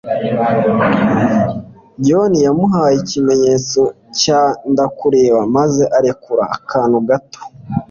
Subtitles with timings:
[2.05, 3.81] John yamuhaye ikimenyetso
[4.17, 4.27] cy''
[4.71, 7.39] Ndakureba 'maze arekura akantu gato.